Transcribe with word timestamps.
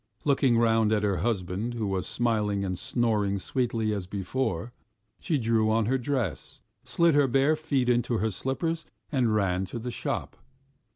Looking 0.23 0.57
round 0.57 0.91
at 0.91 1.03
her 1.03 1.17
husband, 1.17 1.75
who 1.75 1.85
was 1.85 2.07
smiling 2.07 2.65
and 2.65 2.75
snoring 2.75 3.37
sweetly 3.37 3.93
as 3.93 4.07
before, 4.07 4.73
she 5.19 5.37
threw 5.37 5.69
on 5.69 5.85
her 5.85 5.99
dress, 5.99 6.63
slid 6.83 7.13
her 7.13 7.27
bare 7.27 7.55
feet 7.55 7.87
into 7.87 8.17
her 8.17 8.31
slippers, 8.31 8.83
and 9.11 9.35
ran 9.35 9.65
to 9.65 9.77
the 9.77 9.91
shop. 9.91 10.37